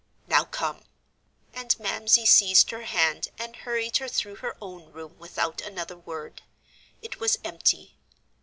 "Now 0.25 0.45
come." 0.45 0.85
And 1.53 1.79
Mamsie 1.79 2.25
seized 2.25 2.71
her 2.71 2.85
hand 2.85 3.27
and 3.37 3.55
hurried 3.55 3.97
her 3.97 4.07
through 4.07 4.37
her 4.37 4.57
own 4.59 4.91
room 4.91 5.15
without 5.19 5.61
another 5.61 5.95
word. 5.95 6.41
It 7.03 7.19
was 7.19 7.37
empty. 7.43 7.99